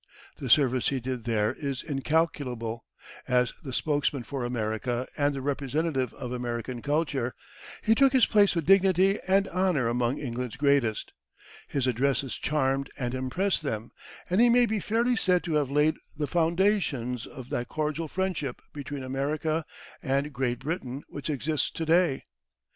The 0.37 0.49
service 0.49 0.87
he 0.89 0.99
did 0.99 1.25
there 1.25 1.53
is 1.53 1.83
incalculable; 1.83 2.85
as 3.27 3.53
the 3.63 3.71
spokesman 3.71 4.23
for 4.23 4.43
America 4.43 5.07
and 5.15 5.35
the 5.35 5.43
representative 5.43 6.11
of 6.15 6.31
American 6.31 6.81
culture, 6.81 7.31
he 7.83 7.93
took 7.93 8.11
his 8.11 8.25
place 8.25 8.55
with 8.55 8.65
dignity 8.65 9.19
and 9.27 9.47
honor 9.49 9.87
among 9.87 10.17
England's 10.17 10.57
greatest; 10.57 11.11
his 11.67 11.85
addresses 11.85 12.33
charmed 12.35 12.89
and 12.97 13.13
impressed 13.13 13.61
them, 13.61 13.91
and 14.27 14.41
he 14.41 14.49
may 14.49 14.65
be 14.65 14.79
fairly 14.79 15.15
said 15.15 15.43
to 15.43 15.53
have 15.53 15.69
laid 15.69 15.97
the 16.17 16.25
foundations 16.25 17.27
of 17.27 17.51
that 17.51 17.67
cordial 17.67 18.07
friendship 18.07 18.59
between 18.73 19.03
America 19.03 19.63
and 20.01 20.33
Great 20.33 20.57
Britain 20.61 21.03
which 21.09 21.29
exists 21.29 21.69
to 21.69 21.85
day. 21.85 22.23